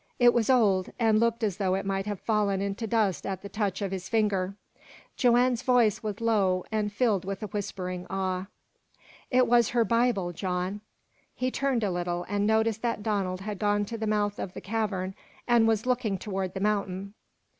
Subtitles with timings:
[0.17, 3.49] It was old, and looked as though it might have fallen into dust at the
[3.49, 4.55] touch of his finger.
[5.15, 8.47] Joanne's voice was low and filled with a whispering awe.
[9.29, 10.81] "It was her Bible, John!"
[11.35, 14.61] He turned a little, and noticed that Donald had gone to the mouth of the
[14.61, 15.13] cavern,
[15.47, 17.13] and was looking toward the mountain.